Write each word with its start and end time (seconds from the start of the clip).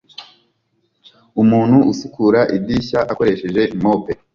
umuntu 1.41 1.77
usukura 1.91 2.39
idirishya 2.55 2.99
akoresheje 3.11 3.61
mope 3.81 4.11